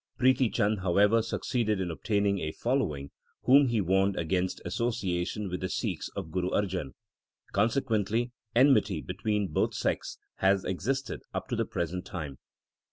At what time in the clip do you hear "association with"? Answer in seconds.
4.65-5.61